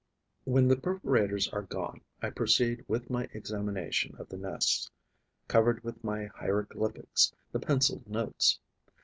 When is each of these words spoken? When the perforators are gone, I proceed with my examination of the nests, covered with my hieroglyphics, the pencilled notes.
When 0.45 0.67
the 0.67 0.77
perforators 0.77 1.47
are 1.53 1.61
gone, 1.61 2.01
I 2.23 2.31
proceed 2.31 2.83
with 2.87 3.11
my 3.11 3.25
examination 3.33 4.15
of 4.17 4.29
the 4.29 4.37
nests, 4.37 4.89
covered 5.47 5.83
with 5.83 6.03
my 6.03 6.25
hieroglyphics, 6.25 7.35
the 7.51 7.59
pencilled 7.59 8.07
notes. 8.09 8.57